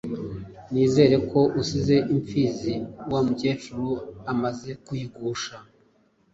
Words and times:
Nizere 0.71 1.15
ko 1.31 1.39
usize 1.61 1.95
imfizi 2.13 2.73
wa 3.11 3.19
Mukecuru 3.25 3.89
amaze 4.31 4.69
kuyigusha. 4.85 5.55